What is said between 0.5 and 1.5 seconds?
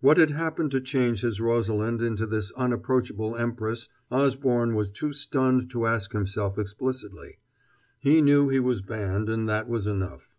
to change his